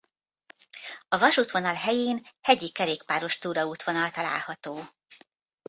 A 1.07 1.17
vasútvonal 1.17 1.73
helyén 1.75 2.21
hegyi 2.41 2.71
kerékpáros 2.71 3.37
túraútvonal 3.37 4.09
található. 4.11 4.79